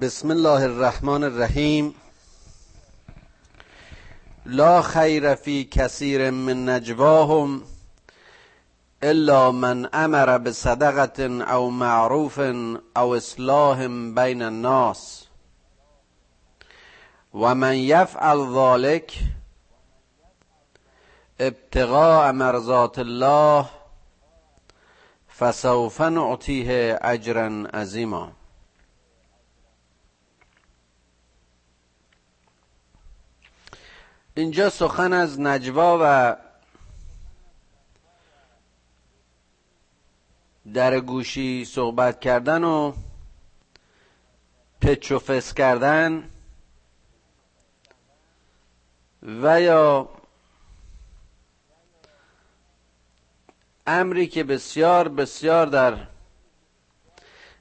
[0.00, 1.94] بسم الله الرحمن الرحیم.
[4.46, 7.62] لا خیر فی کثیر من نجواهم
[9.02, 11.22] الا من امر بصدقه
[11.52, 12.38] او معروف
[12.96, 15.26] او اصلاح بین الناس.
[17.34, 19.12] و من یفعل ذلك
[21.40, 23.66] ابتغاء مرضات الله
[25.38, 28.43] فسوف نعطیه اجرا عظیما.
[34.36, 36.36] اینجا سخن از نجوا و
[40.74, 42.92] در گوشی صحبت کردن و
[44.80, 46.30] پچ و فس کردن
[49.22, 50.08] و یا
[53.86, 56.06] امری که بسیار بسیار در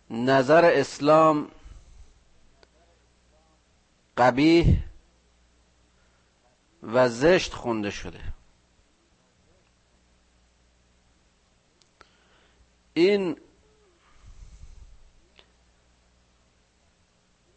[0.10, 1.48] نظر اسلام
[4.18, 4.84] قبیح
[6.84, 8.20] و زشت خونده شده.
[12.94, 13.38] این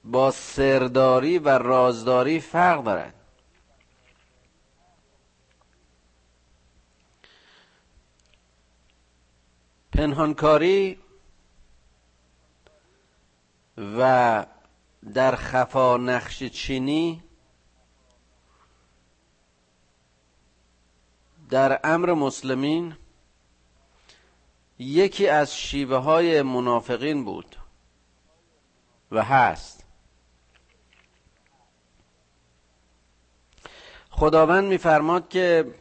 [0.05, 3.15] با سرداری و رازداری فرق دارد.
[9.93, 10.99] پنهانکاری
[13.77, 14.47] و
[15.15, 17.23] در خفا نقش چینی
[21.51, 22.97] در امر مسلمین
[24.79, 27.57] یکی از شیوه های منافقین بود
[29.13, 29.85] و هست.
[34.11, 35.75] خداوند میفرماد که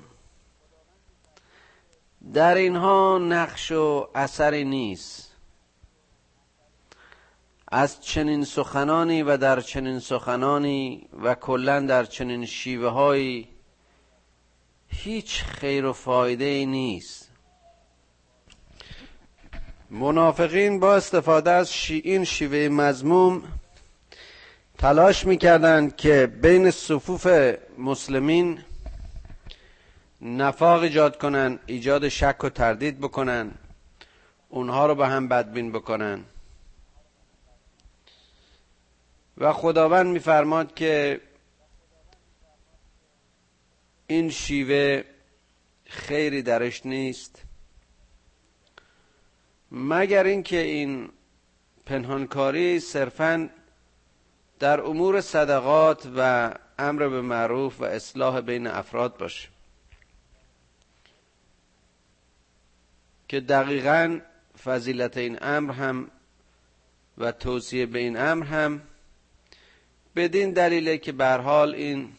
[2.33, 5.35] در اینها نقش و اثری نیست.
[7.67, 13.54] از چنین سخنانی و در چنین سخنانی و کلا در چنین شیوه هایی
[15.03, 17.29] هیچ خیر و فایده ای نیست.
[19.89, 23.44] منافقین با استفاده از این شیوه مزموم
[24.78, 27.28] تلاش می‌کردند که بین صفوف
[27.78, 28.59] مسلمین
[30.22, 33.51] نفاق ایجاد کنن ایجاد شک و تردید بکنن
[34.50, 36.23] اونها رو به هم بدبین بکنن.
[39.38, 41.22] و خداوند میفرماد که
[44.07, 45.03] این شیوه
[45.85, 47.41] خیری درش نیست.
[49.71, 51.09] مگر اینکه این
[51.85, 53.49] پنهانکاری صرفا
[54.59, 59.49] در امور صدقات و امر به معروف و اصلاح بین افراد باشه.
[63.27, 64.19] که دقیقا
[64.63, 66.11] فضیلت این امر هم
[67.17, 68.81] و توصیه به این امر هم
[70.15, 72.11] بدین دلیله که به حال این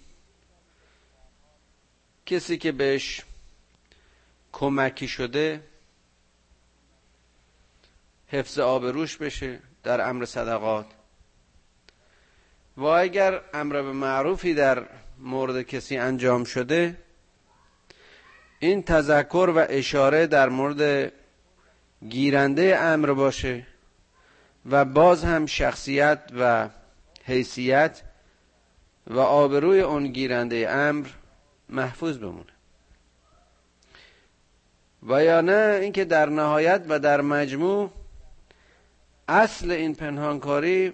[2.26, 3.24] کسی که بهش
[4.52, 5.60] کمکی شده
[8.26, 10.86] حفظ آبروش بشه در امر صدقات.
[12.76, 14.86] و اگر امر به معروفی در
[15.18, 16.96] مورد کسی انجام شده
[18.58, 21.12] این تذکر و اشاره در مورد
[22.08, 23.66] گیرنده امر باشه
[24.70, 26.68] و باز هم شخصیت و
[27.24, 28.02] حیثیت
[29.06, 31.06] و آبروی اون گیرنده امر
[31.68, 32.52] محفوظ بمونه.
[35.02, 37.90] و یا نه اینکه در نهایت و در مجموع
[39.28, 40.92] اصل این پنهانکاری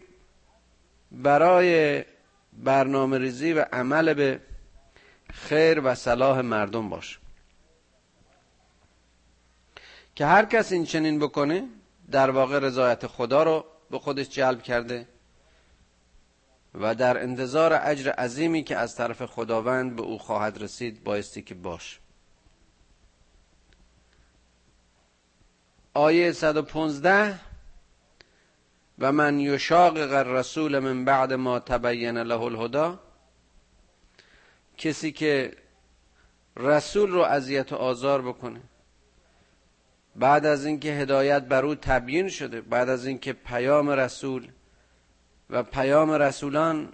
[1.13, 2.05] برای
[2.53, 4.41] برنامه ریزی و عمل به
[5.33, 7.19] خیر و صلاح مردم باشه.
[10.15, 11.69] که هر کس این چنین بکنه
[12.11, 15.07] در واقع رضایت خدا رو به خودش جلب کرده.
[16.75, 21.55] و در انتظار اجر عظیمی که از طرف خداوند به او خواهد رسید بایستی که
[21.55, 22.01] باش.
[25.95, 27.41] آیه 115
[28.99, 33.01] و من یشاقق الرسول من بعد ما تبین له الهدا
[34.77, 35.57] کسی که
[36.57, 38.61] رسول رو اذیت و آزار بکنه
[40.17, 44.49] بعد از اینکه هدایت بر او تبیین شده بعد از اینکه پیام رسول
[45.53, 46.93] و پیام رسولان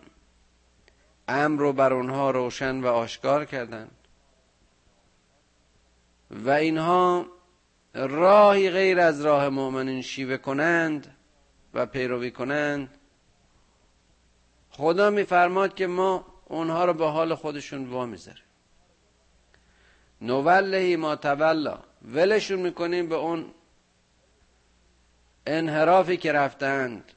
[1.28, 3.96] امر رو بر اونها روشن و آشکار کردند.
[6.30, 7.26] و اینها
[7.94, 11.14] راهی غیر از راه مؤمنین شیوه کنند
[11.74, 12.98] و پیروی کنند.
[14.70, 18.42] خدا میفرماد که ما اونها رو به حال خودشون وا می‌ذاره
[20.20, 21.78] نولهی ما تولا.
[22.02, 23.54] ولشون می‌کنیم به اون
[25.46, 27.12] انحرافی که رفتند.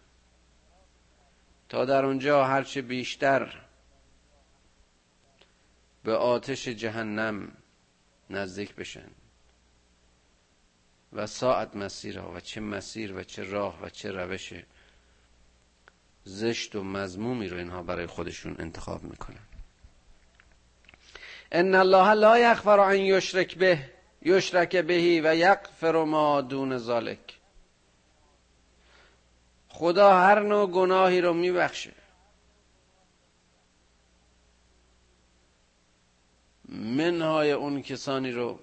[1.72, 3.62] تا در اونجا هرچه بیشتر
[6.04, 7.52] به آتش جهنم
[8.30, 9.08] نزدیک بشن.
[11.14, 14.54] و ساعت مسیرها و چه مسیر و چه راه و چه روش
[16.24, 19.46] زشت و مزمومی رو اینها برای خودشون انتخاب می‌کنن.
[21.52, 23.90] ان الله لا یغفر ان یشرک به
[24.22, 27.41] یشرک بهی و یغفر ما دون ذالک
[29.82, 31.94] خدا هر نوع گناهی رو میبخشه.
[36.70, 38.60] منهای اون کسانی رو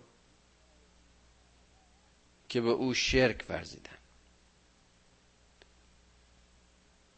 [2.48, 3.98] که به او شرک ورزیدن.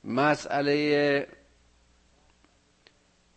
[0.05, 1.29] مسئله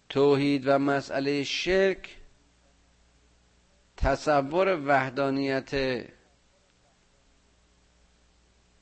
[0.10, 2.18] توحید و مسئله شرک
[3.98, 5.72] تصور وحدانیت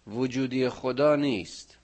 [0.08, 1.78] وجودی خدا نیست.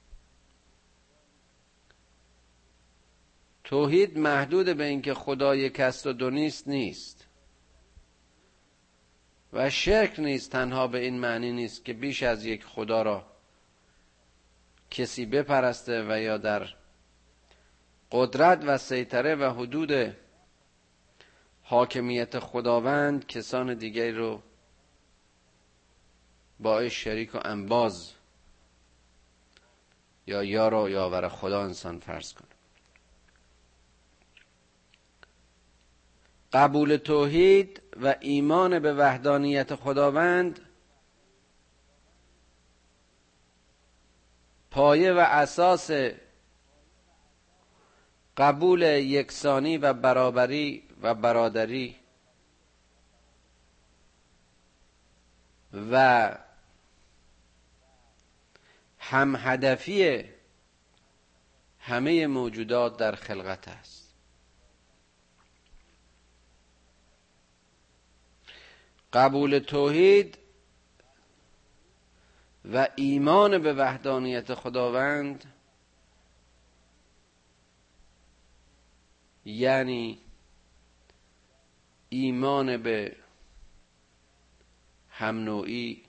[3.64, 7.28] توحید محدود به اینکه خدا یک است و دو نیست نیست.
[9.54, 13.25] و شرک نیست تنها به این معنی نیست که بیش از یک خدا را
[14.92, 16.68] کسی بپرسته و یا در
[18.12, 20.16] قدرت و سیطره و حدود
[21.63, 24.42] حاکمیت خداوند کسان دیگری رو
[26.59, 28.12] با شریک و انباز
[30.27, 32.48] یا یار و یاور خدا انسان فرض کنه.
[36.54, 40.59] قبول توحید و ایمان به وحدانیت خداوند
[44.71, 45.92] پایه و اساس
[48.38, 51.95] قبول یکسانی و برابری و برادری
[55.92, 56.38] و
[59.09, 60.24] هم هدفی
[61.80, 64.15] همه موجودات در خلقت است.
[69.13, 70.38] قبول توحید
[72.74, 75.53] و ایمان به وحدانیت خداوند
[79.45, 80.21] یعنی
[82.10, 83.15] ایمان به
[85.10, 86.06] هم نوعی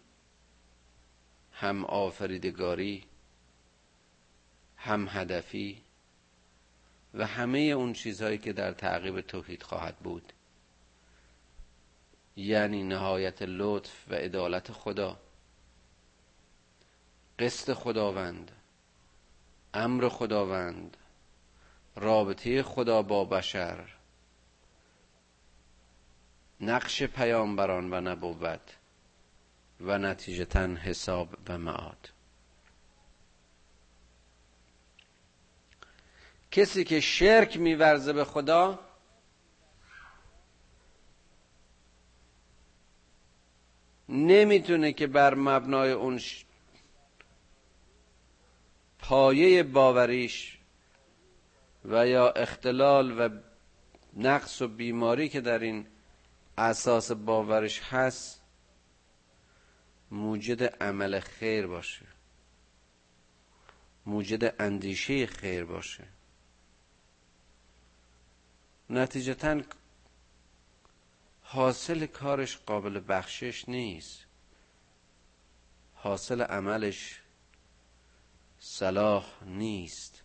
[1.61, 3.05] هم آفریدگاری
[4.77, 5.83] هم هدفی
[7.15, 10.33] و همه اون چیزهایی که در تعقیب توحید خواهد بود.
[12.37, 15.21] یعنی نهایت لطف و عدالت خدا.
[17.39, 18.53] قسط خداوند
[19.75, 20.97] امر خداوند
[21.97, 23.95] رابطه خدا با بشر
[26.61, 28.78] نقش پیامبران و نبوت.
[29.81, 32.13] و نتیجتا حساب و معاد.
[36.51, 38.79] کسی که شرک میورزه به خدا
[44.09, 46.21] نمی‌تونه که بر مبنای اون
[48.99, 50.59] پایه باوریش
[51.85, 53.29] و یا اختلال و
[54.17, 55.87] نقص و بیماری که در این
[56.59, 58.38] اساس باورش هست
[60.11, 62.07] موجد عمل خیر باشه.
[64.07, 66.05] موجد اندیشه خیر باشه.
[68.91, 69.63] نتیجتا
[71.43, 74.25] حاصل کارش قابل بخشش نیست.
[75.95, 77.21] حاصل عملش
[78.59, 80.23] صلاح نیست.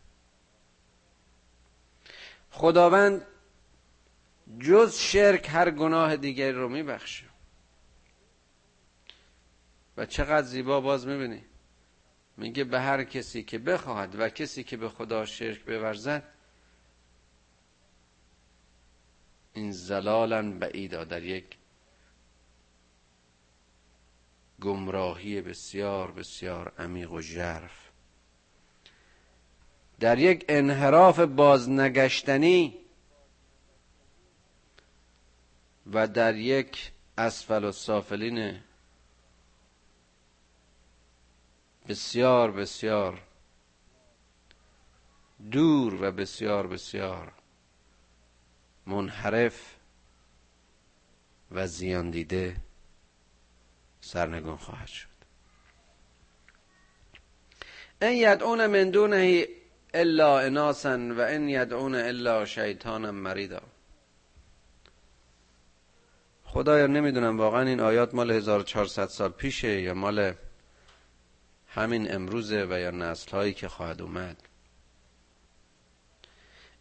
[2.51, 3.25] خداوند
[4.59, 7.32] جز شرک هر گناه دیگری رو میبخشه.
[9.97, 11.43] و چقدر زیبا باز می‌بینی.
[12.37, 16.23] میگه به هر کسی که بخواهد و کسی که به خدا شرک بورزد
[19.53, 21.57] این زلالا بعیدا در یک
[24.61, 27.89] گمراهی بسیار بسیار عمیق و ژرف.
[29.99, 32.77] در یک انحراف بازنگشتنی
[35.93, 38.59] و در یک اسفل و سافلین
[41.87, 43.21] بسیار بسیار.
[45.51, 47.31] دور و بسیار بسیار.
[48.85, 49.75] منحرف
[51.51, 52.55] و زیان دیده
[54.01, 55.07] سرنگون خواهد شد.
[58.01, 59.47] این یدعون من دونه
[59.93, 63.61] الا اناسا و ان یدعون الا شیطانا مریدا.
[66.43, 70.33] خدایا نمی‌دونم واقعا این آیات مال 1400 سال پیشه یا مال
[71.75, 74.37] همین امروزه و یا نسل هایی که خواهد اومد.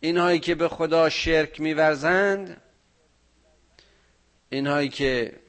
[0.00, 2.60] اینهایی که به خدا شرک میورزند
[4.50, 5.40] اینهایی که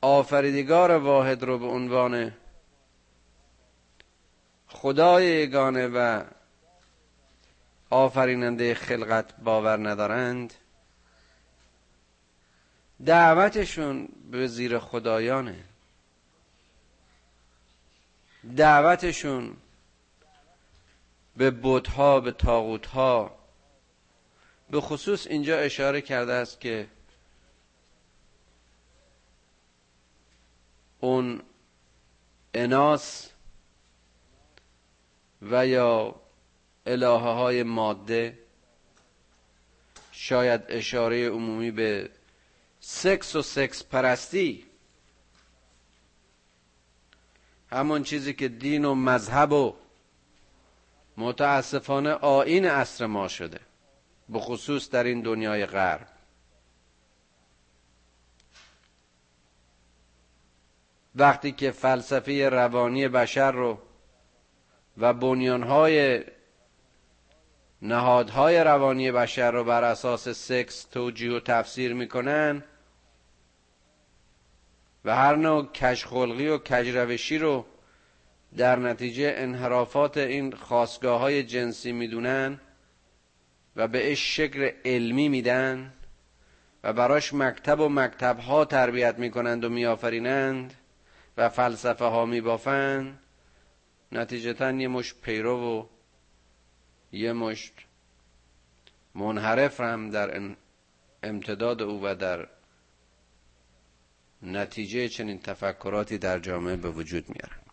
[0.00, 2.32] آفریدگار واحد رو به عنوان
[4.68, 6.24] خدای یگانه و
[7.90, 10.54] آفریننده خلقت باور ندارند
[13.06, 15.73] دعوتشون به زیر خدایانه.
[18.56, 19.56] دعوتشون
[21.36, 23.38] به بودها به تاغوتها
[24.70, 26.88] به خصوص اینجا اشاره کرده است که
[31.00, 31.42] اون
[32.54, 33.30] اناس
[35.42, 36.14] و یا
[36.86, 38.38] الهه های ماده
[40.12, 42.10] شاید اشاره عمومی به
[42.80, 44.66] سکس و سکس پرستی
[47.74, 49.74] همون چیزی که دین و مذهب و
[51.16, 53.60] متاسفانه آین عصر ما شده
[54.28, 56.08] به خصوص در این دنیای غرب.
[61.14, 63.78] وقتی که فلسفه روانی بشر رو
[64.98, 66.24] و بنیانهای
[67.82, 72.64] نهادهای روانی بشر رو بر اساس سکس توجیه و تفسیر می‌کنن
[75.04, 77.66] و هر نوع کشخلقی و کجروشی رو
[78.56, 82.60] در نتیجه انحرافات این خواستگاه های جنسی می‌دونن
[83.76, 85.92] و بهش شکل علمی میدن
[86.84, 90.74] و براش مکتب و مکتب ها تربیت می‌کنند و میآفرینند
[91.36, 93.18] و فلسفه ها میبافند.
[94.12, 95.86] نتیجتا یه مشت پیرو و
[97.12, 97.72] یه مشت
[99.14, 100.40] منحرف هم در
[101.22, 102.48] امتداد او و در
[104.44, 107.64] نتیجه چنین تفکراتی در جامعه به وجود میارن.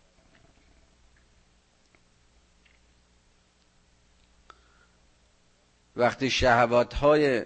[5.96, 7.44] وقتی شهوات های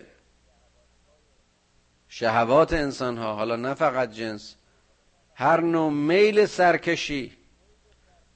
[2.09, 4.57] شهوات انسان ها حالا نه فقط جنس
[5.35, 7.37] هر نوع میل سرکشی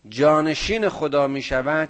[0.08, 1.88] جانشین خدا می شود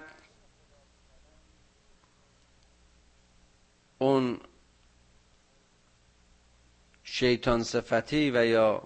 [3.98, 4.40] اون
[7.12, 8.82] شیطان صفتی و یا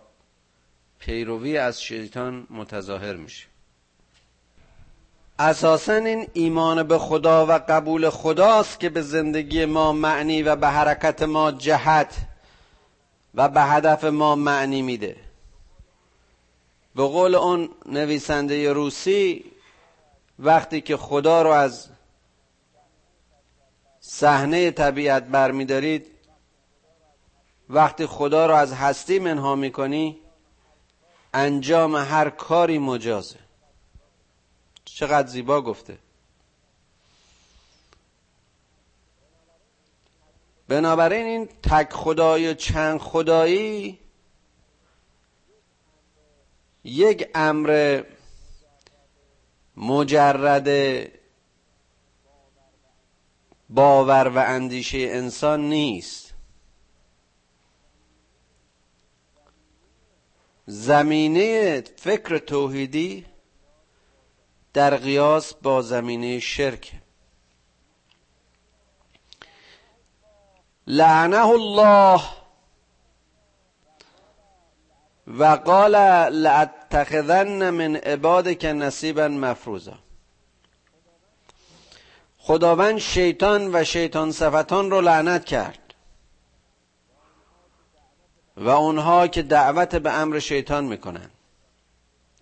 [0.98, 3.46] پیروی از شیطان متظاهر میشه.
[5.38, 10.68] اساسا این ایمان به خدا و قبول خداست که به زندگی ما معنی و به
[10.68, 12.16] حرکت ما جهت
[13.34, 15.16] و به هدف ما معنی میده.
[16.94, 19.44] به قول اون نویسنده روسی
[20.38, 21.88] وقتی که خدا رو از
[24.00, 26.13] صحنه طبیعت برمیدارید
[27.68, 30.20] وقتی خدا رو از هستی منها می‌کنی
[31.34, 33.38] انجام هر کاری مجازه.
[34.84, 35.98] چقدر زیبا گفته.
[40.68, 43.98] بنابراین این تک خدای چند خدایی
[46.84, 48.02] یک امر
[49.76, 50.68] مجرد
[53.70, 56.23] باور و اندیشه انسان نیست.
[60.66, 63.26] زمینه فکر توحیدی
[64.72, 66.92] در قیاس با زمینه شرک.
[70.86, 72.20] لعنه الله
[75.26, 75.96] و قال
[76.32, 79.98] لاتخذن من عبادك نصیبا مفروضا.
[82.38, 85.83] خداوند شیطان و شیطان صفتان رو لعنت کرد.
[88.64, 91.30] و اونها که دعوت به امر شیطان می‌کنن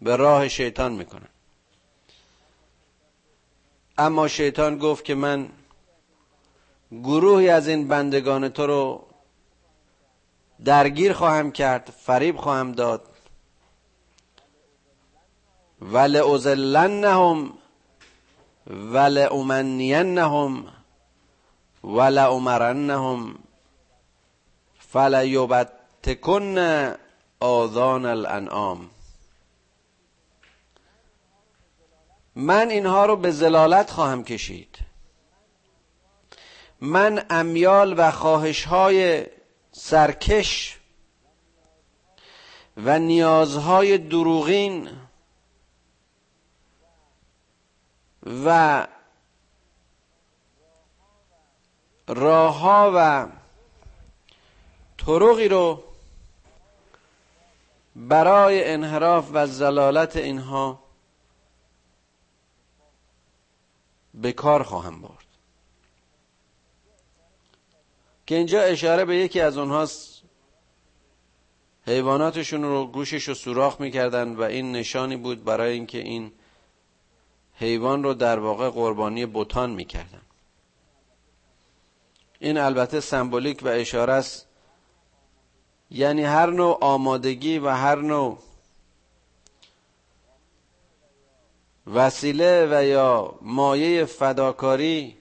[0.03, 1.29] به راه شیطان می‌کنن.
[3.99, 5.49] اما شیطان گفت که من
[6.91, 9.07] گروهی از این بندگان تو رو
[10.65, 13.09] درگیر خواهم کرد فریب خواهم داد.
[15.81, 17.53] ول ازلنهم
[18.67, 20.65] ول امنینهم
[21.85, 23.35] ول امرنهم
[26.03, 26.59] فلیبتکن
[27.41, 28.91] آذان الانعام.
[32.35, 34.79] من اینها رو به زلالت خواهم کشید.
[36.81, 39.27] من امیال و خواهش های
[39.73, 40.79] سرکش
[42.77, 44.91] و نیازهای دروغین
[48.45, 48.87] و
[52.09, 53.27] راهها و
[55.07, 55.92] طرقی رو
[57.97, 60.83] برای انحراف و زلالت اینها
[64.15, 65.27] به کار خواهم برد.
[68.27, 70.23] که اینجا اشاره به یکی از اونهاست
[71.87, 76.33] حیواناتشون رو گوشش رو سوراخ می‌کردن و این نشانی بود برای اینکه این
[77.55, 80.23] حیوان رو در واقع قربانی بوتان می‌کردن.
[82.39, 84.47] این البته سمبولیک و اشاره است
[85.95, 88.39] یعنی هر نوع آمادگی و هر نوع
[91.87, 95.17] وسیله و یا مایه فداکاری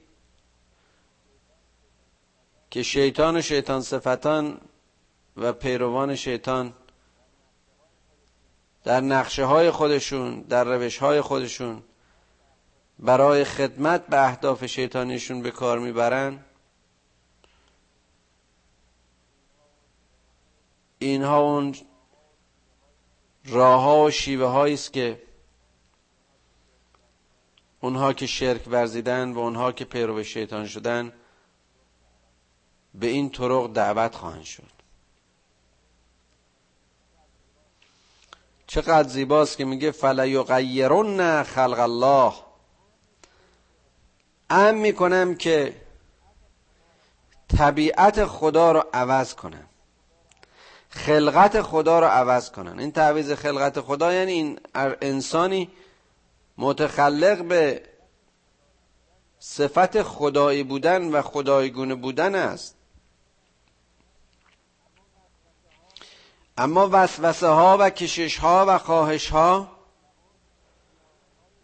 [2.69, 4.61] که شیطان و شیطان صفتان
[5.37, 6.73] و پیروان شیطان
[8.83, 11.83] در نقشه های خودشون در روش های خودشون
[12.99, 16.39] برای خدمت به اهداف شیطانیشون به کار می‌برن.
[21.01, 21.75] اینها اون
[23.45, 25.21] راه ها و شیوه هایی است که
[27.79, 31.13] اونها که شرک ورزیدن و اونها که پیرو شیطان شدن
[32.93, 34.71] به این طرق دعوت خواهند شد.
[38.67, 42.33] چقدر زیباست که میگه فلیغیرن خلق الله.
[44.49, 45.81] ام می‌کنم که
[47.57, 49.70] طبیعت خدا رو عوض کنم.
[50.91, 52.79] خلقت خدا رو عوض کنن.
[52.79, 54.59] این تعویز خلقت خدا یعنی این
[55.01, 55.69] انسانی
[56.57, 57.83] متخلق به
[59.39, 62.75] صفت خدایی بودن و خدایگونه بودن است.
[66.57, 69.71] اما وسوسه ها و کشش ها و خواهش ها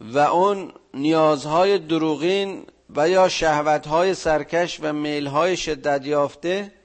[0.02, 2.66] و اون نیازهای دروغین
[2.96, 6.77] و یا شهوت های سرکش و میل های شدت یافته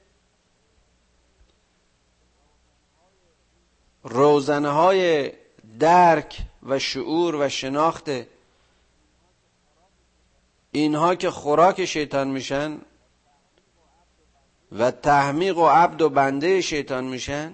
[4.05, 5.33] روزنه های
[5.79, 8.11] درک و شعور و شناخت
[10.73, 12.79] اینها که خوراک شیطان میشن
[14.73, 17.53] و تحمیق و عبد و بنده شیطان میشن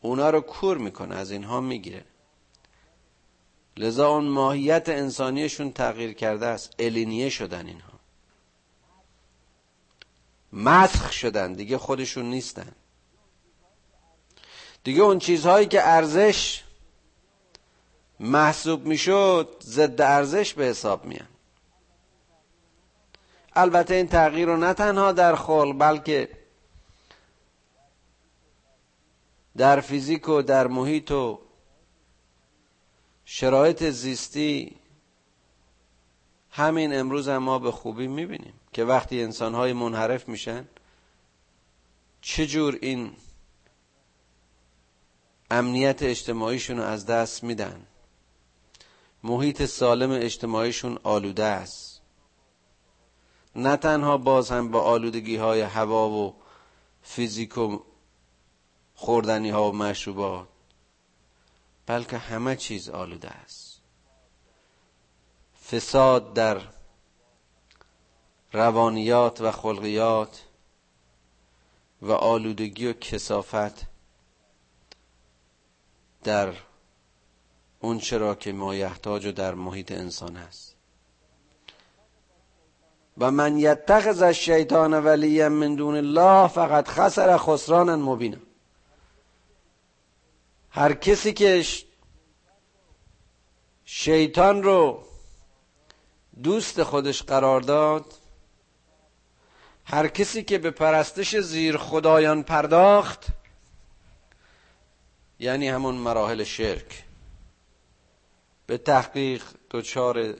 [0.00, 2.04] اونا رو کور می‌کنه از اینها می‌گیره.
[3.76, 7.98] لذا اون ماهیت انسانیشون تغییر کرده است الینیه شدن اینها.
[10.52, 12.72] مسخ شدن دیگه خودشون نیستن.
[14.88, 16.62] دیگه اون چیزهایی که ارزش
[18.20, 21.28] محسوب می‌شد ضد ارزش به حساب میان
[23.52, 26.28] البته این تغییر رو نه تنها در خلق بلکه
[29.56, 31.38] در فیزیک و در محیط و
[33.24, 34.76] شرایط زیستی
[36.50, 40.68] همین امروز هم ما به خوبی می‌بینیم که وقتی انسانهای منحرف میشن
[42.20, 43.12] چجور این
[45.50, 47.86] امنیت اجتماعیشون رو از دست میدن.
[49.22, 52.00] محیط سالم اجتماعیشون آلوده است.
[53.56, 56.34] نه تنها باز هم با آلودگی های هوا و
[57.02, 57.78] فیزیک و
[58.94, 60.48] خوردنی ها و مشروبات
[61.86, 63.80] بلکه همه چیز آلوده است.
[65.70, 66.60] فساد در
[68.52, 70.44] روانیات و خلقیات
[72.02, 73.86] و آلودگی و کسافت
[76.24, 76.52] در
[77.80, 80.76] اون چرا که مایحتاج و در محیط انسان است
[83.18, 88.38] و من یتخذ الشیطان ولیا من دون الله فقط خسر خسرانا مبینا.
[90.70, 91.64] هر کسی که
[93.84, 95.02] شیطان رو
[96.42, 98.14] دوست خودش قرار داد
[99.84, 103.26] هر کسی که به پرستش زیر خدایان پرداخت
[105.38, 107.04] یعنی همون مراحل شرک.
[108.66, 110.34] به تحقیق دچار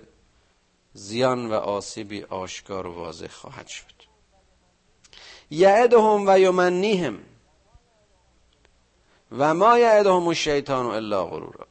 [0.93, 3.85] زیان و آسیبی آشکار و واضح خواهد شد.
[5.51, 7.19] یعدهم و یمنیهم.
[9.33, 11.67] و ما یعدهم الشیطان الا غرورا.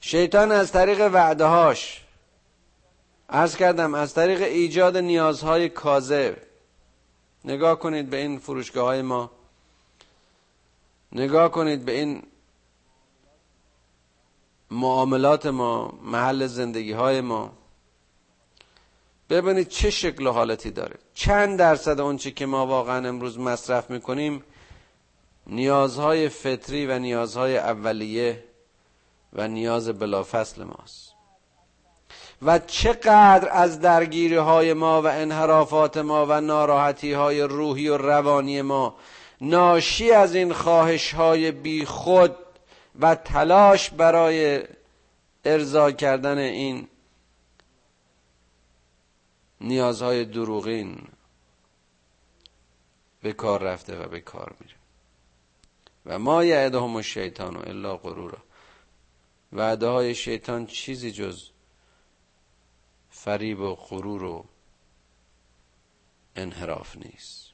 [0.00, 2.04] شیطان از طریق وعده هاش
[3.28, 6.36] عرض کردم از طریق ایجاد نیازهای کاذب.
[7.44, 9.30] نگاه کنید به این فروشگاه های ما.
[11.12, 12.22] نگاه کنید به این
[14.70, 17.52] معاملات ما محل زندگی های ما.
[19.30, 20.96] ببینید چه شکل و حالتی داره.
[21.14, 24.44] چند درصد اونچه که ما واقعا امروز مصرف می‌کنیم
[25.46, 28.44] نیازهای فطری و نیازهای اولیه
[29.32, 31.10] و نیاز بلافصل ماست.
[32.42, 38.62] و چقدر از درگیری های ما و انحرافات ما و ناراحتی های روحی و روانی
[38.62, 38.96] ما
[39.40, 42.36] ناشی از این خواهش های بی خود
[43.00, 44.64] و تلاش برای
[45.44, 46.88] ارضا کردن این
[49.60, 51.08] نیازهای دروغین
[53.22, 54.74] به کار رفته و به کار میره.
[56.06, 58.38] و ما یعدهم الشیطان و الا غرورا.
[59.52, 61.50] وعده های شیطان چیزی جز
[63.10, 64.44] فریب و غرور و
[66.36, 67.49] انحراف نیست.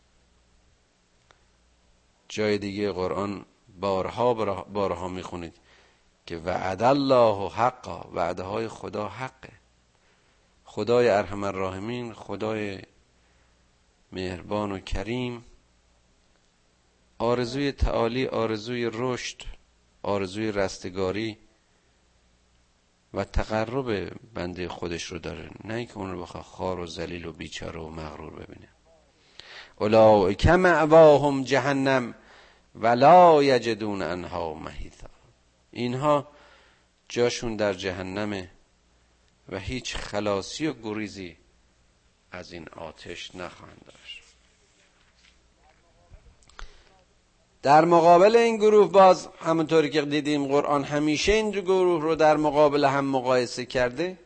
[2.29, 3.45] جای دیگه قرآن
[3.81, 4.35] بارها
[4.65, 5.57] بارها می‌خونید
[6.27, 9.53] که وعد الله حقا وعده های خدا حقه.
[10.65, 12.83] خدای ارحم الراحمین خدای
[14.13, 15.45] مهربان و کریم
[17.19, 19.43] آرزوی تعالی آرزوی رشد
[20.03, 21.39] آرزوی رستگاری
[23.15, 25.51] و تقرب بنده خودش رو داره.
[25.65, 28.69] نه اینکه اون رو بخواه خار و ذلیل و بیچاره و مغرور ببینه.
[29.77, 32.15] اولئک مأواهم جهنم
[32.75, 35.07] ولا یجدون انها محیطا.
[35.71, 36.29] اینها
[37.09, 38.51] جاشون در جهنمه
[39.49, 41.37] و هیچ خلاصی و گریزی
[42.33, 44.23] از این آتش نخواهند داشت.
[47.63, 52.85] در مقابل این گروه باز همونطوری که دیدیم قرآن همیشه این گروه رو در مقابل
[52.85, 54.19] هم مقایسه کرده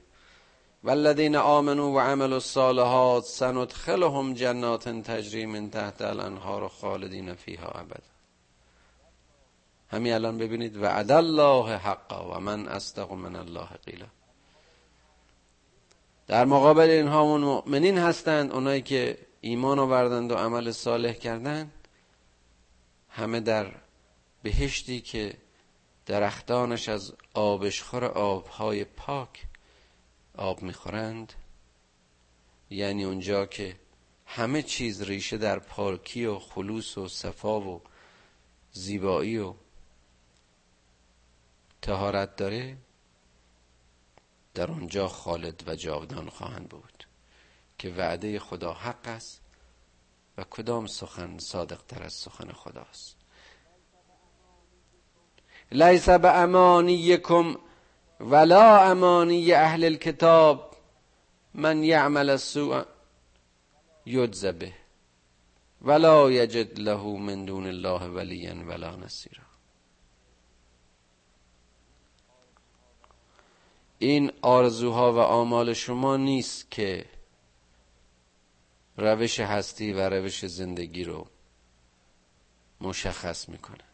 [0.85, 8.11] والذین آمنوا و عملوا الصالحات سندخلهم جنات تجری من تحت الانهار خالدین فیها ابدا.
[9.89, 14.07] همین الان ببینید وعد الله حقا و من استق من الله قیلا.
[16.27, 21.73] در مقابل اینها اون مؤمنین هستند اونایی که ایمان آوردند و عمل صالح کردند.
[23.09, 23.73] همه در
[24.43, 25.35] بهشتی که
[26.07, 29.47] درختانش از آبشخور آبهای پاک
[30.37, 31.33] آب می‌خورند.
[32.71, 33.77] یعنی اونجا که
[34.27, 37.83] همه چیز ریشه در پاکی و خلوص و صفا و
[38.73, 39.55] زیبایی و
[41.83, 42.77] تهارت داره
[44.55, 47.05] در آنجا خالد و جاودان خواهند بود
[47.79, 49.41] که وعده خدا حق است
[50.37, 53.17] و کدام سخن صادق تر از سخن خداست.
[55.73, 57.57] لیس به امانیکم
[58.21, 60.71] ولا امانی اهل الكتاب
[61.55, 62.85] من یعمل السوء
[64.07, 64.73] یجز به
[65.83, 69.45] ولا یجد له من دون الله ولیا ولا نصیرا
[73.99, 77.07] این آرزوها و آمال شما نیست که
[78.97, 81.27] روش هستی و روش زندگی رو
[82.81, 83.90] مشخص می‌کنه.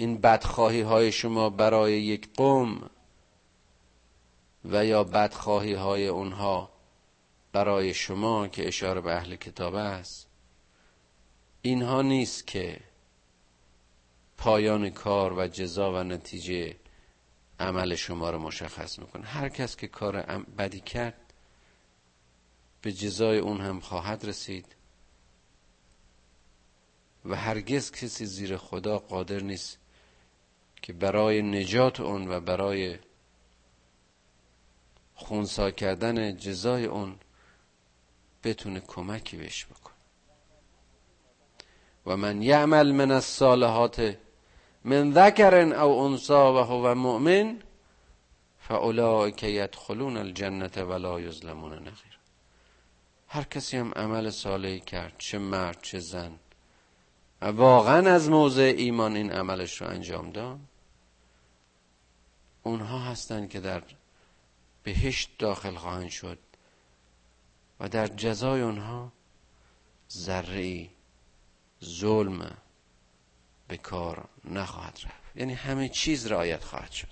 [0.00, 2.90] این بدخواهی های شما برای یک قوم
[4.64, 6.70] و یا بدخواهی های اونها
[7.52, 10.28] برای شما که اشاره به اهل کتاب است.
[11.62, 12.80] اینها نیست که
[14.36, 16.76] پایان کار و جزا و نتیجه
[17.60, 19.26] عمل شما رو مشخص می‌کنه.
[19.26, 20.22] هر کس که کار
[20.58, 21.32] بدی کرد
[22.82, 24.76] به جزای اون هم خواهد رسید
[27.24, 29.77] و هرگز کسی زیر خدا قادر نیست
[30.82, 32.98] که برای نجات اون و برای
[35.14, 37.16] خونسا کردن جزای اون
[38.44, 39.92] بتونه کمکی بهش بکن
[42.06, 44.16] و من یعمل من الصالحات
[44.84, 47.62] من ذکر او انسا و هو مؤمن
[48.58, 52.18] فاولئک یدخلون الجنه ولا یظلمون نخیر
[53.28, 56.38] هر کسی هم عمل صالحی کرد چه مرد چه زن
[57.42, 60.58] واقعا از موضع ایمان این عملش رو انجام داد.
[62.62, 63.82] اونها هستند که در
[64.82, 66.38] بهشت داخل خواهند شد
[67.80, 69.12] و در جزای اونها
[70.12, 70.88] ذره
[71.84, 72.56] ظلم
[73.68, 75.36] به کار نخواهد رفت.
[75.36, 77.08] یعنی همه چیز رعایت خواهد شد.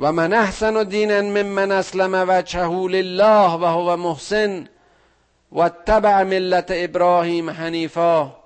[0.00, 4.68] و من احسن و دینا ممن اسلم وجهه لله و هو محسن
[5.52, 8.39] و اتبع ملت ابراهیم حنیفا.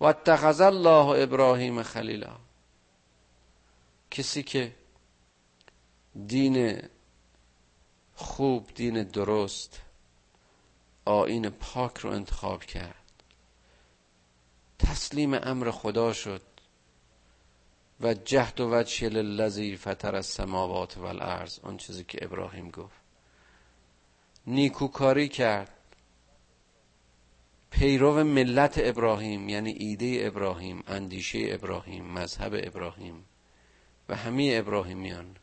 [0.00, 2.36] و اتخذ الله ابراهیم خلیلا.
[4.10, 4.74] کسی که
[6.26, 6.82] دین
[8.14, 9.80] خوب دین درست
[11.04, 12.94] آین پاک رو انتخاب کرد.
[14.78, 16.42] تسلیم امر خدا شد
[18.00, 22.96] و جهد و وجه للذی فطر السماوات والارض آن چیزی که ابراهیم گفت.
[24.46, 25.70] نیکوکاری کرد.
[27.78, 33.24] پیرو ملت ابراهیم یعنی ایده ابراهیم اندیشه ابراهیم مذهب ابراهیم
[34.08, 35.36] و همه ابراهیمیان.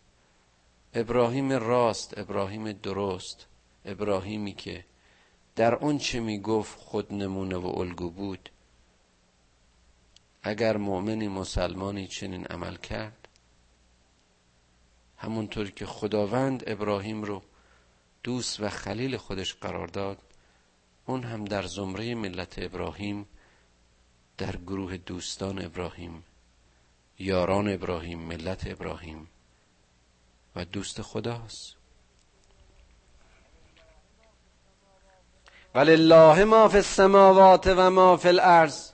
[0.94, 3.48] ابراهیم راست ابراهیم درست
[3.86, 4.86] ابراهیمی که
[5.56, 8.50] در اون چه می گفت خود نمونه و الگو بود.
[10.44, 13.28] اگر مؤمنی مسلمانی چنین عمل کرد
[15.18, 17.42] همونطور که خداوند ابراهیم رو
[18.24, 20.31] دوست و خلیل خودش قرار داد
[21.12, 23.28] اون هم در زمره ملت ابراهیم
[24.38, 26.24] در گروه دوستان ابراهیم
[27.20, 29.28] یاران ابراهیم ملت ابراهیم
[30.56, 31.76] و دوست خداست.
[35.76, 38.92] ولله ما فی السماوات و ما فی الارض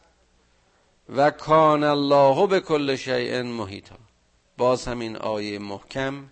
[1.09, 3.95] و کان الله به کل شیء محیطا.
[4.57, 6.29] باز همین آیه محکم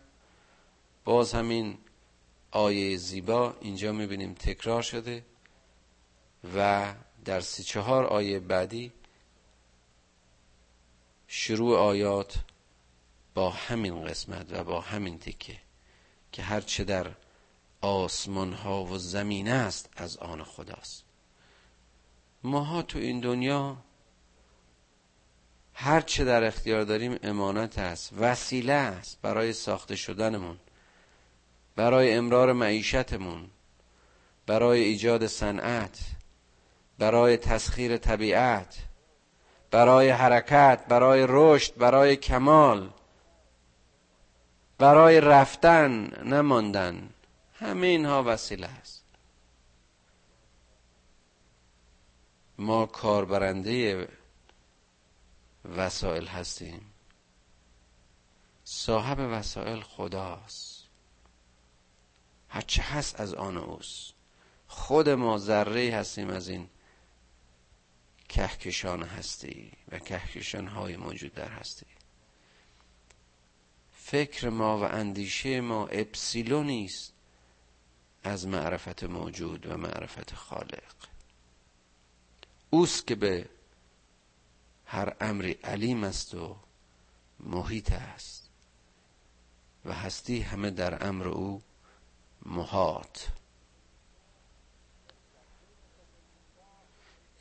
[1.03, 1.77] باز همین
[2.51, 5.34] آیه زیبا اینجا می‌بینیم تکرار شده.
[6.55, 6.93] و
[7.25, 8.91] در سی چهار آیه بعدی
[11.27, 12.35] شروع آیات
[13.33, 15.57] با همین قسمت و با همین تکه
[16.31, 17.11] که هرچه در
[17.81, 21.03] آسمان ها و زمین است از آن خداست.
[22.43, 23.77] ماها تو این دنیا
[25.73, 30.59] هرچه در اختیار داریم امانت است وسیله است برای ساخته شدنمون
[31.75, 33.49] برای امرار معیشتمون
[34.45, 36.14] برای ایجاد صنعت.
[36.99, 38.77] برای تسخیر طبیعت
[39.71, 42.91] برای حرکت برای رشد برای کمال
[44.77, 47.09] برای رفتن نماندن.
[47.53, 49.03] همه اینها وسیله است.
[52.57, 54.07] ما کاربرنده
[55.77, 56.93] وسایل هستیم.
[58.63, 60.83] صاحب وسایل خداست.
[62.49, 64.13] هرچه هست از آن اوست.
[64.67, 66.69] خود ما ذره هستیم از این
[68.35, 71.85] کهکشان هستی و کهکشان های موجود در هستی.
[73.91, 77.13] فکر ما و اندیشه ما اپسیلونی است
[78.23, 80.93] از معرفت موجود و معرفت خالق.
[82.69, 83.49] اوست که به
[84.85, 86.55] هر امری علیم است و
[87.39, 88.49] محیط است
[89.85, 91.61] و هستی همه در امر او
[92.45, 93.19] محاط.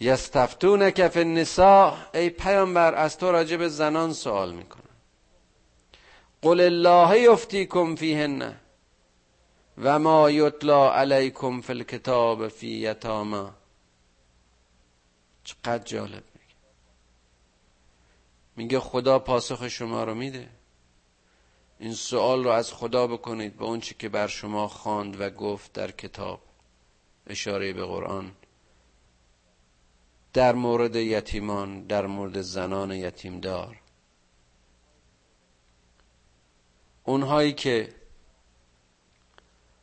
[0.01, 4.85] یستفتون کف النساء ای پیامبر از تو راجب زنان سوال می‌کنن
[6.43, 8.57] قل الله یفتیکم فیهن
[9.79, 13.55] و ما یتلا علیکم فی الکتاب فی یتاما.
[15.45, 16.55] چقدر جالب میگه.
[18.57, 20.49] میگه خدا پاسخ شما رو میده.
[21.79, 25.73] این سوال رو از خدا بکنید به اون چی که بر شما خواند و گفت
[25.73, 26.41] در کتاب.
[27.27, 28.33] اشاره به قرآن.
[30.35, 33.81] در مورد یتیمان در مورد زنان یتیمدار.
[37.05, 37.95] اونهایی که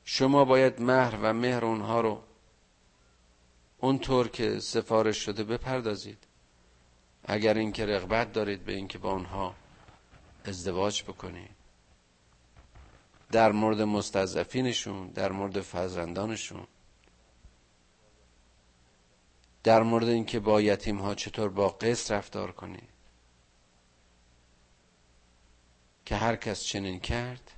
[0.04, 2.24] شما باید مهر و مهر اونها رو
[3.78, 6.28] اونطور که سفارش شده بپردازید.
[7.26, 9.56] اگر اینکه رغبت دارید به اینکه با اونها
[10.46, 11.56] ازدواج بکنید.
[13.32, 16.68] در مورد مستضعفینشون در مورد فرزندانشون.
[19.64, 22.90] در مورد اینکه با یتیم ها چطور با قصد رفتار کنید
[26.06, 27.52] که هر کس چنین کرد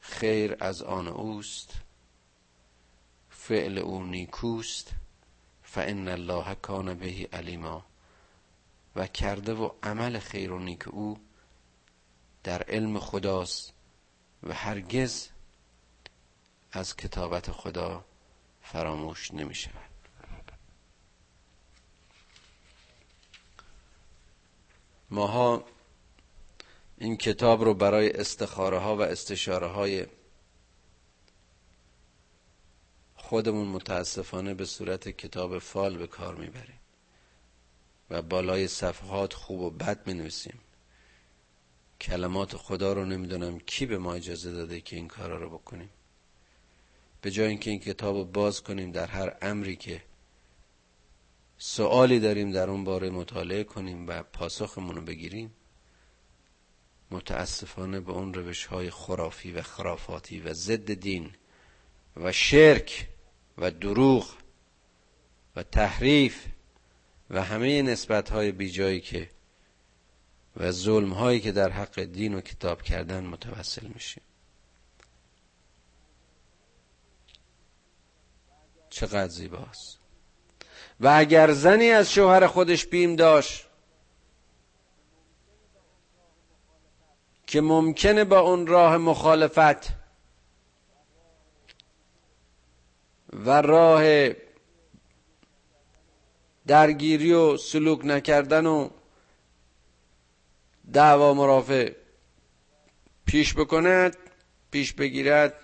[0.00, 1.72] خیر از آن اوست
[3.30, 4.90] فعل او نیکوست
[5.62, 7.86] فان الله کان بهی علیما.
[8.96, 11.18] و کرده و عمل خیر و نیک او
[12.42, 13.72] در علم خداست
[14.42, 15.28] و هرگز
[16.72, 18.04] از کتابت خدا
[18.62, 19.93] فراموش نمی شود
[25.10, 25.64] ماها
[26.98, 30.06] این کتاب رو برای استخاره ها و استشاره های
[33.16, 36.78] خودمون متاسفانه به صورت کتاب فال به کار می‌بریم
[38.10, 40.60] و بالای صفحات خوب و بد می نویسیم
[42.00, 45.90] کلمات خدا رو نمی‌دونم کی به ما اجازه داده که این کارا رو بکنیم.
[47.20, 50.02] به جای اینکه این کتاب رو باز کنیم در هر امری که
[51.58, 55.54] سوالی داریم در اون باره مطالعه کنیم و پاسخمون رو بگیریم.
[57.10, 61.34] متاسفانه به اون روش های خرافی و خرافاتی و ضد دین
[62.16, 63.08] و شرک
[63.58, 64.34] و دروغ
[65.56, 66.46] و تحریف
[67.30, 69.30] و همه نسبت های بیجایی که
[70.56, 74.22] و ظلم هایی که در حق دین و کتاب کردن متوسل میشیم.
[78.90, 80.03] چقدر زیباست.
[81.04, 83.66] و اگر زنی از شوهر خودش بیم داشت
[87.46, 89.88] که ممکنه با اون راه مخالفت
[93.32, 94.30] و راه
[96.66, 98.90] درگیری و سلوک نکردن و
[100.92, 101.92] دعوا مرافع
[103.26, 104.16] پیش بکند
[104.70, 105.63] پیش بگیرد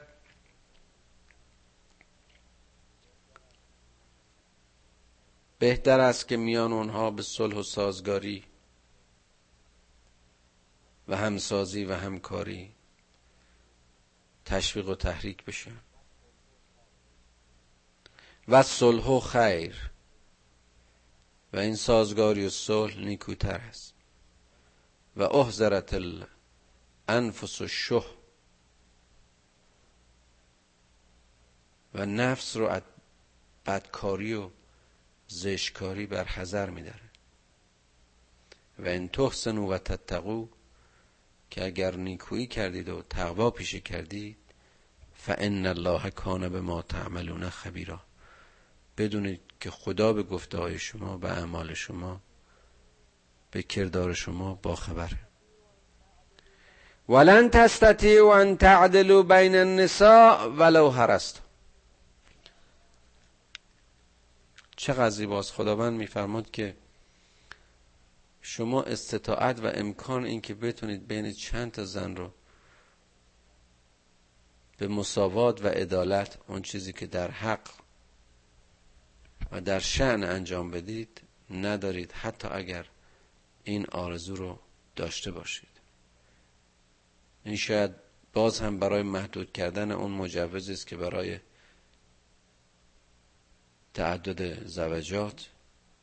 [5.61, 8.44] بهتر است که میان اونها به صلح و سازگاری
[11.09, 12.75] و همسازی و همکاری
[14.44, 15.70] تشویق و تحریک بشه
[18.49, 19.90] و صلح و خیر
[21.53, 23.94] و این سازگاری و صلح نیکوتر است.
[25.16, 25.94] و احذرت
[27.09, 28.05] الانفس و شه
[31.94, 32.83] و نفس رو از
[33.66, 34.51] بدکاری و
[35.31, 37.11] زشکاری بر حذر میداره.
[38.79, 40.47] و این تحسنو و تتقو
[41.51, 44.37] که اگر نیکویی کردید و تقوا پیشه کردید
[45.14, 48.01] فان الله کان به ما تعملون خبیرا.
[48.99, 52.21] بدونید که خدا به گفته های شما به اعمال شما
[53.51, 55.19] به کردار شما با خبره
[57.09, 61.43] ولن تستطیعوا ان تعدلوا بین النساء ولو هرست
[64.81, 65.53] چقدر زیباست.
[65.53, 66.77] خداوند میفرماد که
[68.43, 72.33] شما استطاعت و امکان این که بتونید بین چند تا زن رو
[74.79, 77.71] به مساوات و عدالت اون چیزی که در حق
[79.53, 82.87] و در شعن انجام بدید ندارید حتی اگر
[83.64, 84.59] این آرزو رو
[84.97, 85.81] داشته باشید.
[87.45, 87.90] این شاید
[88.33, 91.38] باز هم برای محدود کردن اون مجوز است که برای
[93.94, 95.50] تعدد زوجات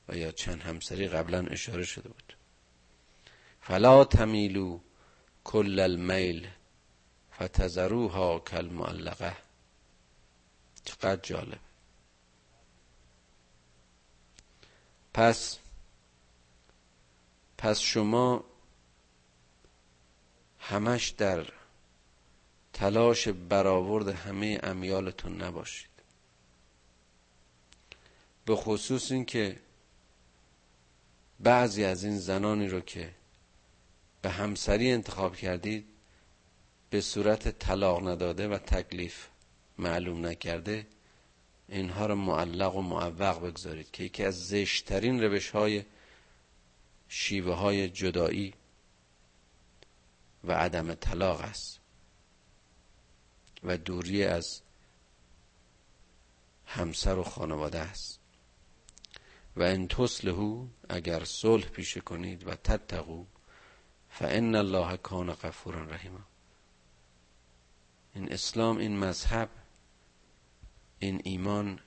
[0.09, 2.37] و یا چند همسری قبلا اشاره شده بود.
[3.61, 4.79] فلا تمیلو
[5.43, 6.47] کل المیل
[7.33, 9.37] فتذروها کالمعلقه.
[10.85, 11.59] چقدر جالب.
[15.13, 15.59] پس
[17.57, 18.43] پس شما
[20.59, 21.45] همش در
[22.73, 25.96] تلاش برآورد همه امیالتون نباشید.
[28.47, 29.59] به خصوص اینکه
[31.39, 33.15] بعضی از این زنانی رو که
[34.21, 35.87] به همسری انتخاب کردید
[36.89, 39.27] به صورت طلاق نداده و تکلیف
[39.77, 40.87] معلوم نکرده
[41.67, 45.83] اینها رو معلق و معوق بگذارید که یکی از زشترین روش های
[47.07, 48.53] شیوه های جدایی
[50.43, 51.79] و عدم طلاق است
[53.63, 54.61] و دوری از
[56.65, 58.16] همسر و خانواده است.
[59.57, 63.25] و ان تصلحو اگر صلح پیشه کنید و تتقو
[64.09, 66.19] فان الله کان غفورا رحیما.
[68.13, 69.49] این اسلام این مذهب
[70.99, 71.79] این ایمان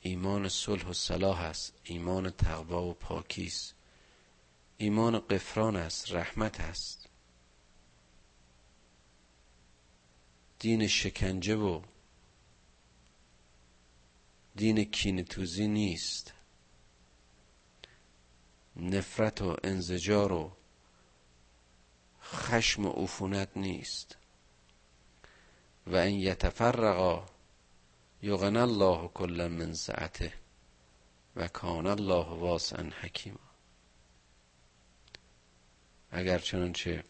[0.00, 3.74] ایمان صلح و صلاح است ایمان تقوا و پاکی است
[4.76, 7.08] ایمان قفران است رحمت است.
[10.58, 11.82] دین شکنجه و
[14.56, 16.32] دین کینتوزی نیست.
[18.76, 20.52] نفرت و انزجار و
[22.22, 24.16] خشم و عفونت نیست.
[25.86, 27.26] و این یتفرقا
[28.22, 30.32] یغن الله کل من سعته
[31.36, 33.40] و کان الله واسعا حکیما.
[36.10, 37.04] اگر چنانچه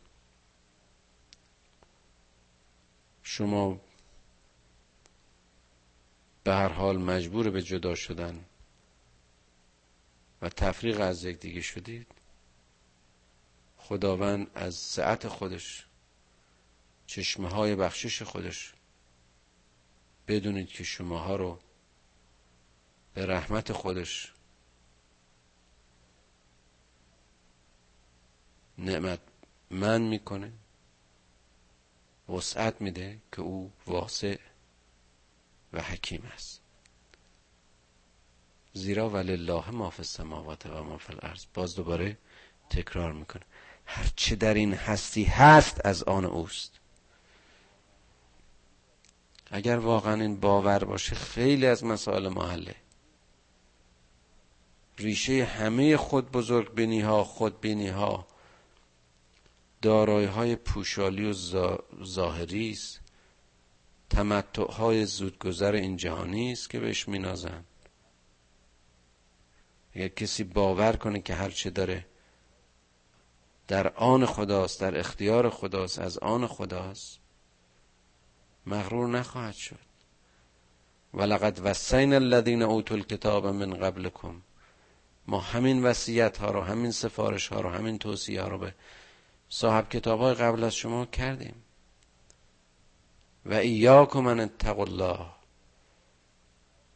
[3.23, 3.81] شما
[6.45, 8.45] به هر حال مجبور به جدا شدن
[10.45, 12.07] و تفریق از دیگه شدید.
[13.77, 15.87] خداوند از سعت خودش
[17.07, 18.73] چشمه های بخشش خودش
[20.29, 21.61] بدونید که شماها رو
[23.15, 24.33] به رحمت خودش
[28.79, 29.21] نعمت
[29.71, 30.53] من می‌کنه
[32.29, 34.39] وسعت میده که او واسع
[35.73, 36.64] و حکیم است.
[38.77, 41.45] زیرا ولله ما فی السماوات و ما فی الارض.
[41.55, 42.19] باز دوباره
[42.71, 43.43] تکرار می‌کنه.
[43.87, 46.81] هر چه در این هستی هست از آن اوست.
[49.51, 52.75] اگر واقعا این باور باشه خیلی از مسائل محله.
[54.99, 58.27] ریشه همه خود بزرگ بینی ها خود بینی ها
[59.83, 61.33] دارای های پوشالی و
[62.05, 63.01] ظاهری است.
[64.11, 67.65] تمتع های زودگذر این جهانی است که بهش مینازن
[69.95, 72.07] اگر کسی باور کنه که هر چه داره
[73.69, 77.19] در آن خداست در اختیار خداست از آن خداست
[78.67, 79.79] مغرور نخواهد شد.
[81.15, 84.43] ولقد وسین الذین اوتوا الکتاب من قبلکم.
[85.27, 88.75] ما همین وصیت ها رو همین سفارش ها رو همین توصیه ها رو به
[89.49, 91.55] صاحب کتاب های قبل از شما کردیم.
[93.47, 95.27] و ایاکم ان اتقوا الله.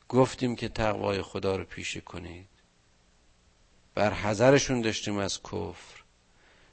[0.08, 2.57] گفتیم که تقوای خدا رو پیشه کنید.
[3.98, 6.02] بر حذرشون داشتیم از کفر.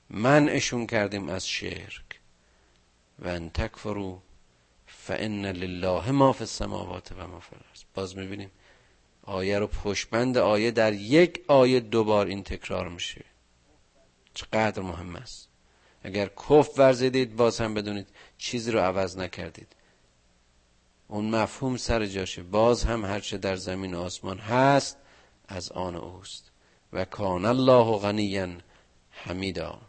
[0.09, 2.19] منعشون کردیم از شرک.
[3.19, 4.21] و ان تکفرو
[4.87, 7.83] فان لله ما فی السماوات و ما فی الارض.
[7.93, 8.51] باز می‌بینیم
[9.23, 13.25] آیه رو پشبند آیه در یک آیه دوبار این تکرار میشه.
[14.33, 15.49] چقدر مهم است.
[16.03, 18.07] اگر کف ورزیدید باز هم بدونید
[18.37, 19.75] چیزی رو عوض نکردید.
[21.07, 22.43] اون مفهوم سر جاشه.
[22.43, 24.97] باز هم هرچه در زمین و آسمان هست
[25.47, 26.54] از آن اوست.
[26.95, 28.57] و کان الله غنیا
[29.11, 29.81] حمیدا.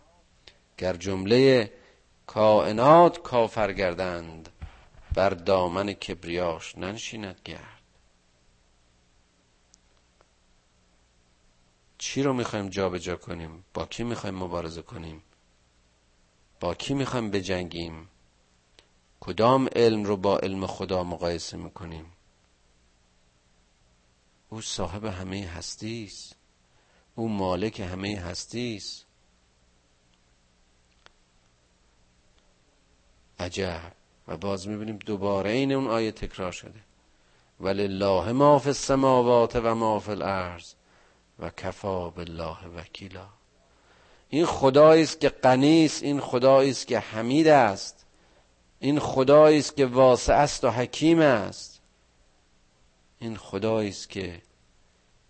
[0.79, 1.73] گر جمله
[2.27, 4.49] کائنات کافر گردند
[5.15, 7.83] بر دامن کبریاش ننشیند گرد.
[11.99, 15.23] چی رو می‌خوایم جابجا کنیم؟ با کی می‌خوایم مبارزه کنیم؟
[16.61, 18.09] با کی می‌خوایم بجنگیم؟
[19.21, 22.13] کدام علم رو با علم خدا مقایسه می‌کنیم؟
[24.49, 26.36] او صاحب همه هستی است
[27.17, 29.07] او مالک همه هستی است.
[33.39, 33.93] عجب.
[34.29, 36.81] و باز می‌بینیم دوباره این اون آیه تکرار شده.
[37.61, 40.73] ولله ما فی السماوات و ما فی الارض
[41.39, 43.29] و کفا بالله وکیلا.
[44.29, 48.07] این خدایی است که غنی است این خدایی است که حمید است.
[48.81, 51.81] این خدایی است که واسع است و حکیم است.
[53.19, 54.43] این خدایی است که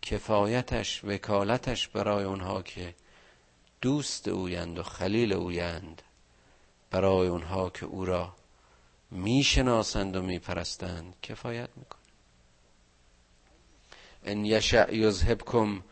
[0.07, 2.95] کفایتش وکالتش برای اونها که
[3.81, 6.03] دوست اویند و خلیل اویند
[6.91, 8.35] برای اونها که او را
[9.11, 11.15] می‌شناسند و میپرستند.
[11.23, 12.01] کفایت می‌کنه.
[14.25, 15.83] ان یشع یذهبکم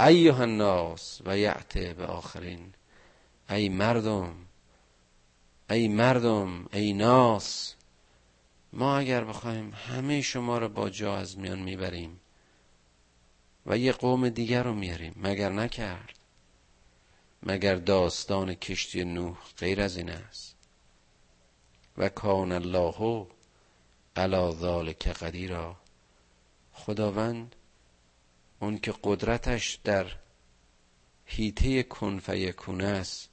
[0.00, 2.74] ایها الناس و یعته به آخرین
[3.50, 4.34] ای مردم
[5.70, 7.74] ای مردم ای ناس
[8.72, 12.19] ما اگر بخوایم همه شما را با جا از میان می‌بریم
[13.70, 15.14] و یه قوم دیگر رو میاریم.
[15.16, 16.18] مگر نکرد؟
[17.42, 20.56] مگر داستان کشتی نوح غیر از این است؟
[21.98, 23.26] و کان الله
[24.16, 25.76] علی ذالک قدیرا.
[26.72, 27.56] خداوند
[28.60, 30.06] اون که قدرتش در
[31.24, 33.30] هیته کن فیکون است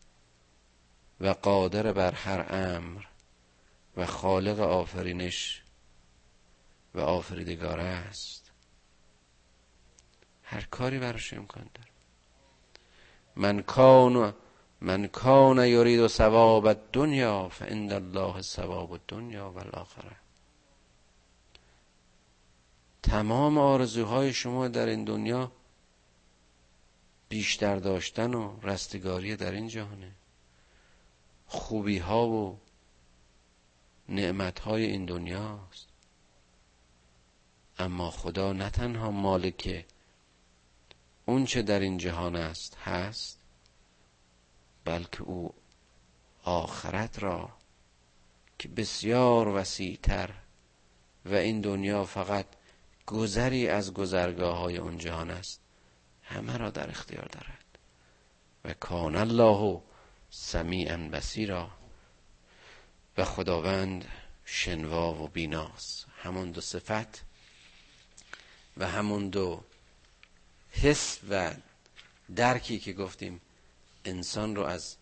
[1.20, 3.04] و قادر بر هر امر
[3.98, 5.64] و خالق آفرینش
[6.96, 8.47] و آفریدگار است.
[10.50, 11.90] هر کاری براش امکان داره.
[13.36, 14.34] من کان
[14.82, 20.16] من کان یرید ثواب الدنیا فعند الله ثواب الدنیا و الاخره
[23.04, 25.52] تمام آرزوهای شما در این دنیا
[27.30, 30.16] بیشتر داشتن و رستگاری در این جهانه.
[31.48, 32.60] خوبی ها و
[34.10, 35.88] نعمت های این دنیاست.
[37.80, 39.86] اما خدا نه تنها مالک
[41.30, 43.40] اون چه در این جهان است هست؟
[44.86, 45.54] بلکه او
[46.44, 47.50] آخرت را
[48.60, 50.30] که بسیار وسیعتر
[51.26, 52.46] و این دنیا فقط
[53.06, 55.62] گذری از گذرگاه های اون جهان است
[56.24, 57.66] همه را در اختیار دارد.
[58.66, 59.82] و کان الله
[60.30, 61.70] سمیعا بسیرا
[63.18, 64.06] و خداوند
[64.46, 67.24] شنوا و بیناس همون دو صفت
[68.78, 69.64] و همون دو
[70.82, 71.54] حس و
[72.36, 73.42] درکی که گفتیم
[74.06, 74.96] انسان رو از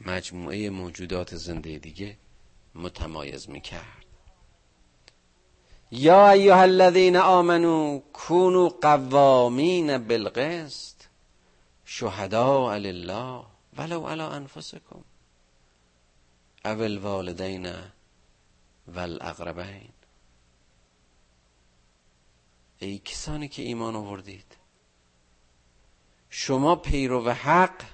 [0.00, 2.16] مجموعه موجودات زنده دیگه
[2.74, 4.04] متمایز می‌کرد.
[5.90, 10.96] یا ایها الذین آمنو کونوا قوامین بالقسط
[11.84, 13.44] شهداء لله
[13.78, 15.04] ولو علی انفسکم
[16.64, 17.72] او الوالدین
[18.88, 19.93] والاقربین
[22.84, 24.56] ای کسانی که ایمان آوردید.
[26.30, 27.84] شما پیرو حق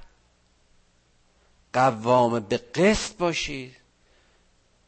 [1.73, 3.77] قوام به قسط باشید.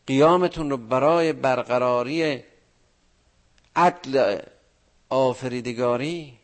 [0.06, 2.44] قیامتون رو برای برقراری
[3.76, 4.42] عدل
[5.08, 6.38] آفریدگاری.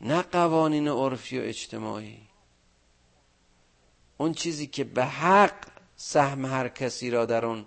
[0.00, 2.28] نه قوانین عرفی و اجتماعی.
[4.18, 5.66] اون چیزی که به حق
[5.96, 7.66] سهم هر کسی را در اون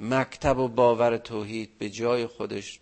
[0.00, 2.80] مکتب و باور توحید به جای خودش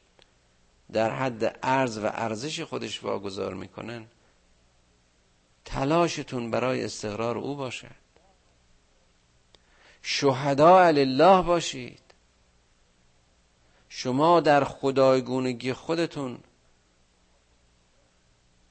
[0.92, 4.06] در حد ارز و ارزش خودش واگذار می‌کنن
[5.64, 8.08] تلاشتون برای استقرار او باشد
[10.02, 12.00] شهدا الله باشید.
[13.88, 16.38] شما در خدایگونگی خودتون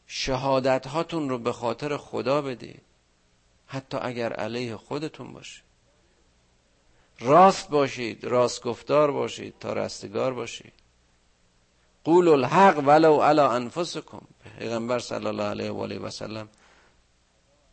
[0.07, 2.81] شهادت هاتون رو به خاطر خدا بدید
[3.67, 5.66] حتی اگر علیه خودتون باشه.
[7.19, 10.73] راست باشید راست گفتار باشید تا رستگار باشید.
[12.03, 14.21] قول الحق ولو علی انفسکم.
[14.59, 16.49] پیغمبر صلی الله علیه و آله و سلم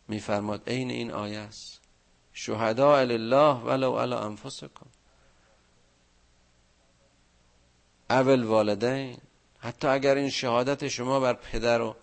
[0.08, 1.80] میفرماد عین این آیه است.
[2.32, 4.86] شهدا الله ولو علی انفسکم.
[8.10, 9.18] اول والدین.
[9.58, 11.96] حتی اگر این شهادت شما بر پدر و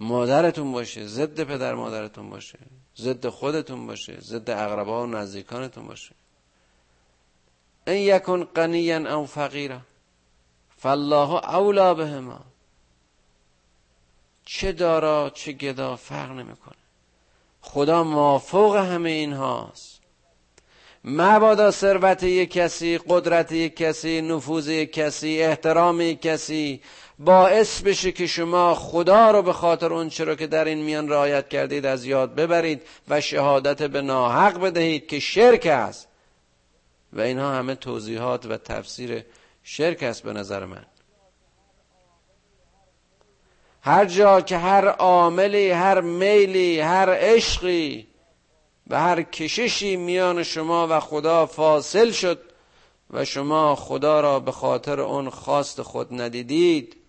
[0.00, 2.58] مادرتون باشه ضد پدر مادرتون باشه
[2.98, 6.14] ضد خودتون باشه ضد اقربا و نزدیکانتون باشه.
[7.86, 9.80] این یکن قنیا او فقیرا
[10.76, 12.40] فالله اولا بهما.
[14.44, 16.74] چه دارا چه گدا فرق نمی‌کنه.
[17.60, 20.00] خدا مافوق همه این هاست
[21.04, 26.80] مبادا ثروت یک کسی قدرت یک کسی نفوذ یک کسی احترام یک کسی
[27.18, 31.48] باعث بشه که شما خدا رو به خاطر اون چرا که در این میان رعایت
[31.48, 36.08] کردید از یاد ببرید و شهادت به ناحق بدهید که شرک است.
[37.12, 39.24] و اینها همه توضیحات و تفسیر
[39.62, 40.84] شرک است به نظر من.
[43.82, 48.06] هر جا که هر عاملی هر میلی هر عشقی
[48.86, 52.40] و هر کششی میان شما و خدا فاصل شد
[53.10, 57.03] و شما خدا را به خاطر اون خواست خود ندیدید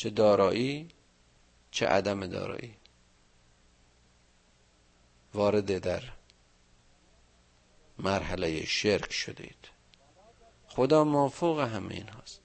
[0.00, 0.88] چه دارایی
[1.70, 2.74] چه عدم دارایی.
[5.34, 6.02] وارد در
[7.98, 9.68] مرحله شرک شدید.
[10.68, 12.40] خدا موفوق همه این هاست.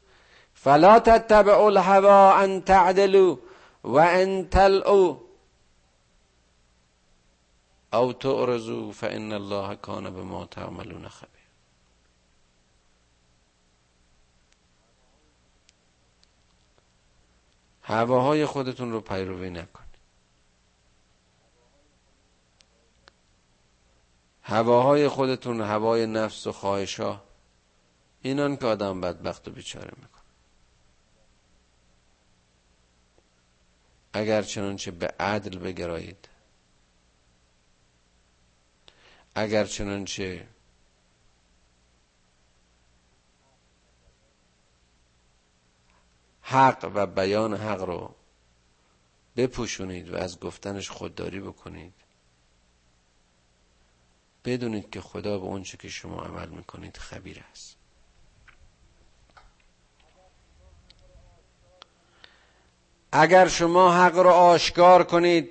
[0.54, 3.38] فلا تتبعوا الهوا ان تعدلوا
[3.84, 5.18] و ان تلعوا.
[7.94, 11.35] او تعرضوا فان الله کان بما تعملون خبیر.
[17.88, 19.86] هواهای خودتون رو پیروی نکنید
[24.42, 27.24] هواهای خودتون هوای نفس و خواهش ها
[28.22, 30.22] اینان که آدم بدبخت و بیچاره میکن
[34.14, 36.30] اگر چنانچه به عدل بگرایید
[39.36, 40.48] اگر چنانچه
[46.48, 48.16] حق و بیان حق رو
[49.38, 51.94] بپوشونید و از گفتنش خودداری بکنید.
[54.46, 57.76] بدونید که خدا به اونچه که شما عمل می‌کنید خبیر است.
[63.12, 65.50] اگر شما حق رو آشکار کنید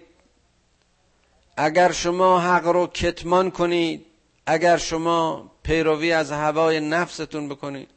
[1.56, 4.06] اگر شما حق رو کتمان کنید
[4.46, 7.90] اگر شما پیروی از هوای نفستون بکنید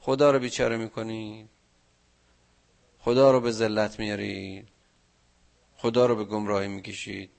[0.00, 1.53] خدا رو بیچاره می‌کنید.
[3.04, 4.68] خدا رو به ذلت میارید.
[5.76, 7.30] خدا رو به گمراهی می‌کشید.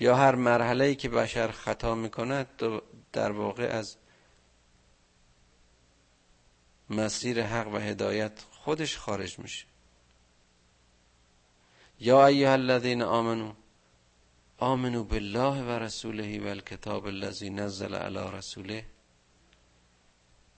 [0.00, 2.48] یا هر مرحله ای که بشر خطا می‌کند
[3.12, 3.96] در واقع از
[6.90, 9.66] مسیر حق و هدایت خودش خارج میشه.
[12.00, 13.52] یا ایها الذین آمنو
[14.58, 18.86] آمنو بالله و رسوله و الكتاب الذي نزل على رسوله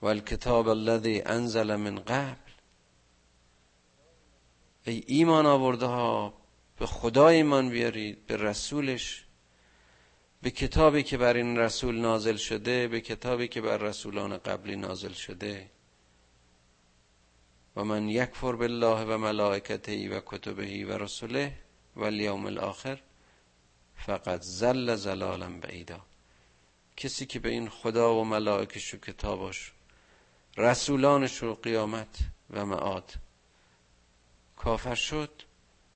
[0.03, 2.48] و الكتاب الذي انزل من قبل.
[4.89, 6.35] ای ایمان آورده ها
[6.79, 9.25] به خدا ایمان بیارید به رسولش.
[10.43, 15.13] به کتابی که بر این رسول نازل شده به کتابی که بر رسولان قبلی نازل
[15.13, 15.71] شده.
[17.77, 21.53] و من یکفر بالله و ملائکته و کتبه و رسوله
[21.97, 23.01] و الیوم الاخر
[23.97, 26.01] فقط زل زلالا بعیدا.
[26.97, 29.73] کسی که به این خدا و ملائکش و کتابش
[30.57, 32.19] رسولانش و قیامت
[32.51, 33.15] و معاد
[34.59, 35.43] کافر شد